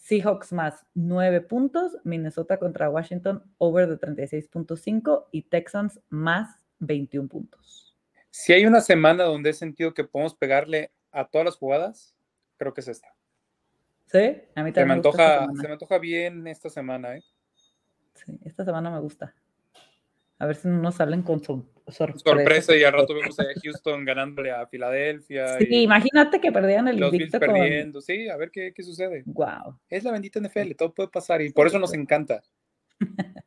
Seahawks 0.00 0.52
más 0.52 0.86
9 0.94 1.42
puntos, 1.42 1.98
Minnesota 2.04 2.58
contra 2.58 2.88
Washington 2.88 3.44
over 3.58 3.86
de 3.86 3.98
36.5 3.98 5.26
y 5.30 5.42
Texans 5.42 6.00
más 6.08 6.64
21 6.78 7.28
puntos. 7.28 7.96
Si 8.30 8.52
hay 8.54 8.64
una 8.64 8.80
semana 8.80 9.24
donde 9.24 9.50
he 9.50 9.52
sentido 9.52 9.92
que 9.92 10.04
podemos 10.04 10.34
pegarle 10.34 10.90
a 11.12 11.26
todas 11.28 11.44
las 11.44 11.56
jugadas, 11.56 12.16
creo 12.56 12.72
que 12.72 12.80
es 12.80 12.88
esta. 12.88 13.14
Sí, 14.06 14.40
a 14.54 14.62
mí 14.62 14.72
también. 14.72 14.74
Se 14.74 14.84
me, 14.86 14.92
antoja, 14.94 15.46
se 15.60 15.68
me 15.68 15.72
antoja 15.74 15.98
bien 15.98 16.46
esta 16.46 16.70
semana, 16.70 17.16
¿eh? 17.16 17.22
Sí, 18.14 18.40
esta 18.44 18.64
semana 18.64 18.90
me 18.90 19.00
gusta. 19.00 19.34
A 20.38 20.46
ver 20.46 20.56
si 20.56 20.68
no 20.68 20.78
nos 20.78 20.94
salen 20.94 21.22
con 21.22 21.44
su 21.44 21.66
sorpresa. 21.90 22.30
Sorpresa 22.30 22.76
y 22.76 22.84
al 22.84 22.92
rato 22.92 23.14
vemos 23.14 23.38
a 23.38 23.44
Houston 23.62 24.04
ganándole 24.04 24.50
a 24.50 24.66
Filadelfia. 24.66 25.58
Sí, 25.58 25.82
imagínate 25.82 26.40
que 26.40 26.52
perdían 26.52 26.88
el 26.88 26.98
Los 26.98 27.12
Bills 27.12 27.30
perdiendo, 27.30 28.00
sí, 28.00 28.28
a 28.28 28.36
ver 28.36 28.50
qué, 28.50 28.72
qué, 28.74 28.82
sucede. 28.82 29.22
Wow. 29.26 29.78
Es 29.88 30.04
la 30.04 30.12
bendita 30.12 30.40
NFL, 30.40 30.72
todo 30.76 30.94
puede 30.94 31.08
pasar 31.08 31.42
y 31.42 31.50
por 31.52 31.66
eso 31.66 31.78
nos 31.78 31.94
encanta. 31.94 32.42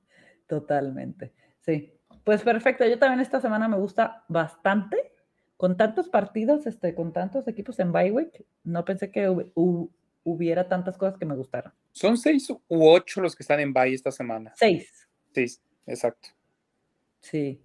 Totalmente, 0.48 1.34
sí. 1.62 1.94
Pues 2.24 2.42
perfecto, 2.42 2.88
yo 2.88 2.98
también 2.98 3.20
esta 3.20 3.42
semana 3.42 3.68
me 3.68 3.78
gusta 3.78 4.24
bastante. 4.28 5.12
Con 5.58 5.78
tantos 5.78 6.10
partidos, 6.10 6.66
este, 6.68 6.94
con 6.94 7.14
tantos 7.14 7.48
equipos 7.48 7.80
en 7.80 7.92
bye 7.92 8.32
no 8.64 8.84
pensé 8.84 9.12
que 9.12 9.30
hubiera 10.24 10.68
tantas 10.68 10.98
cosas 10.98 11.18
que 11.18 11.26
me 11.26 11.36
gustaran. 11.36 11.74
Son 11.92 12.18
seis 12.18 12.50
u 12.50 12.88
ocho 12.88 13.22
los 13.22 13.36
que 13.36 13.44
están 13.44 13.60
en 13.60 13.72
bye 13.72 13.94
esta 13.94 14.12
semana. 14.12 14.52
Seis. 14.56 15.08
Sí, 15.34 15.46
exacto. 15.86 16.30
Sí, 17.20 17.62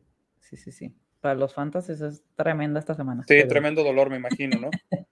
sí, 0.48 0.56
sí, 0.56 0.72
sí. 0.72 0.94
Para 1.20 1.34
los 1.34 1.54
fantasies 1.54 2.00
es 2.00 2.22
tremenda 2.36 2.78
esta 2.78 2.94
semana. 2.94 3.24
Sí, 3.26 3.46
tremendo 3.48 3.82
dolor, 3.82 4.08
me 4.10 4.16
imagino, 4.16 4.58
¿no? 4.58 4.70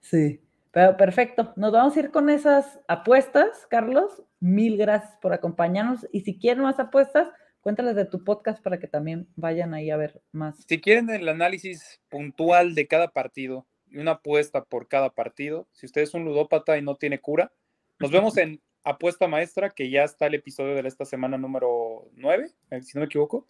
sí, 0.00 0.40
pero 0.70 0.96
perfecto. 0.96 1.52
Nos 1.56 1.72
vamos 1.72 1.96
a 1.96 2.00
ir 2.00 2.10
con 2.10 2.30
esas 2.30 2.80
apuestas, 2.88 3.66
Carlos. 3.68 4.22
Mil 4.40 4.76
gracias 4.78 5.16
por 5.20 5.32
acompañarnos. 5.32 6.06
Y 6.12 6.20
si 6.22 6.38
quieren 6.38 6.62
más 6.62 6.80
apuestas, 6.80 7.28
Cuéntales 7.60 7.94
de 7.94 8.06
tu 8.06 8.24
podcast 8.24 8.62
para 8.62 8.78
que 8.78 8.88
también 8.88 9.28
vayan 9.36 9.74
ahí 9.74 9.90
a 9.90 9.96
ver 9.98 10.22
más. 10.32 10.64
Si 10.66 10.80
quieren 10.80 11.10
el 11.10 11.28
análisis 11.28 12.00
puntual 12.08 12.74
de 12.74 12.86
cada 12.86 13.08
partido 13.08 13.66
y 13.86 13.98
una 13.98 14.12
apuesta 14.12 14.64
por 14.64 14.88
cada 14.88 15.10
partido, 15.10 15.68
si 15.72 15.84
usted 15.84 16.00
es 16.00 16.14
un 16.14 16.24
ludópata 16.24 16.78
y 16.78 16.82
no 16.82 16.96
tiene 16.96 17.20
cura, 17.20 17.52
nos 17.98 18.10
vemos 18.10 18.38
en 18.38 18.62
Apuesta 18.82 19.28
Maestra, 19.28 19.68
que 19.68 19.90
ya 19.90 20.04
está 20.04 20.26
el 20.26 20.34
episodio 20.36 20.74
de 20.74 20.88
esta 20.88 21.04
semana 21.04 21.36
número 21.36 22.08
9, 22.14 22.50
eh, 22.70 22.82
si 22.82 22.96
no 22.96 23.00
me 23.00 23.06
equivoco. 23.06 23.46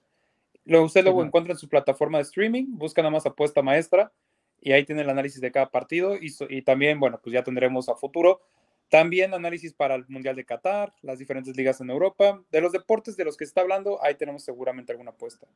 Luego 0.65 0.87
usted 0.87 1.03
luego 1.03 1.25
encuentra 1.25 1.53
en 1.53 1.59
su 1.59 1.69
plataforma 1.69 2.19
de 2.19 2.23
streaming, 2.23 2.67
busca 2.69 3.03
nada 3.03 3.13
más 3.13 3.27
Apuesta 3.27 3.63
Maestra 3.63 4.13
y 4.61 4.73
ahí 4.73 4.85
tiene 4.85 5.03
el 5.03 5.11
análisis 5.11 5.41
de 5.41 5.51
cada 5.51 5.71
partido 5.71 6.17
y, 6.17 6.33
y 6.49 6.63
también, 6.63 7.01
bueno, 7.01 7.19
pues 7.23 7.33
ya 7.33 7.43
tendremos 7.43 7.89
a 7.89 7.95
futuro 7.95 8.41
también 8.91 9.33
análisis 9.33 9.73
para 9.73 9.95
el 9.95 10.05
Mundial 10.09 10.37
de 10.37 10.45
Qatar, 10.45 10.93
las 11.01 11.19
diferentes 11.19 11.57
ligas 11.57 11.81
en 11.81 11.91
Europa. 11.91 12.43
De 12.51 12.61
los 12.61 12.73
deportes 12.73 13.17
de 13.17 13.25
los 13.25 13.37
que 13.37 13.45
está 13.45 13.63
hablando, 13.63 14.03
ahí 14.03 14.17
tenemos 14.17 14.43
seguramente 14.43 14.93
alguna 14.93 15.13
apuesta. 15.13 15.47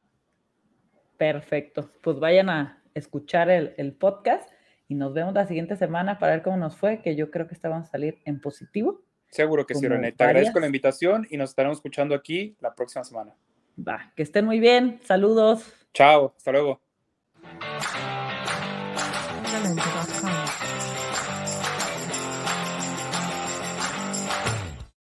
Perfecto. 1.19 1.91
Pues 2.01 2.21
vayan 2.21 2.49
a 2.49 2.83
escuchar 2.95 3.51
el, 3.51 3.93
podcast 3.95 4.49
y 4.87 4.95
nos 4.95 5.13
vemos 5.15 5.35
la 5.35 5.47
siguiente 5.47 5.77
semana 5.77 6.19
para 6.19 6.35
ver 6.35 6.43
cómo 6.43 6.57
nos 6.57 6.77
fue, 6.77 7.03
que 7.03 7.17
yo 7.17 7.33
creo 7.33 7.49
que 7.49 7.55
esta 7.55 7.69
vamos 7.69 7.89
a 7.89 7.91
salir 7.91 8.21
en 8.25 8.41
positivo. 8.41 9.03
Seguro 9.31 9.67
que 9.67 9.75
sí, 9.75 9.89
René. 9.89 10.13
Te 10.13 10.23
agradezco 10.23 10.61
la 10.61 10.67
invitación 10.67 11.27
y 11.29 11.37
nos 11.37 11.51
estaremos 11.51 11.79
escuchando 11.79 12.15
aquí 12.15 12.57
la 12.61 12.75
próxima 12.77 13.03
semana. 13.03 13.35
Va, 13.77 14.13
que 14.15 14.23
estén 14.23 14.45
muy 14.45 14.61
bien. 14.61 15.01
Saludos. 15.05 15.73
Chao, 15.93 16.35
hasta 16.37 16.53
luego. 16.53 16.81